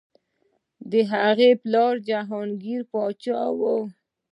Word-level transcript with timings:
د 0.91 0.93
هغه 1.11 1.49
پلار 1.61 1.93
جهانګیر 2.09 2.81
پادشاه 2.93 3.47
و. 3.59 3.61